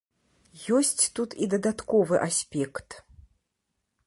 [0.77, 2.89] Ёсць тут і дадатковы аспект.